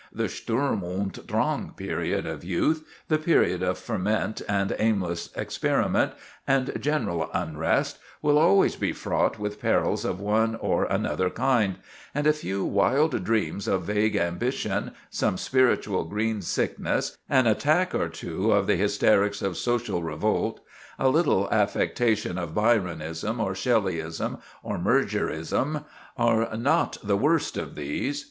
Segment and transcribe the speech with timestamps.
[0.11, 6.13] The Sturm und Drang period of youth, the period of ferment, and aimless experiment,
[6.47, 11.75] and general unrest, will always be fraught with perils of one or another kind;
[12.15, 18.09] and a few wild dreams of vague ambition, some spiritual green sickness, an attack or
[18.09, 20.61] two of the hysterics of social revolt,
[20.97, 25.85] a little affectation of Byronism, or Shelleyism, or Murgerism,
[26.17, 28.19] are not the worst of these.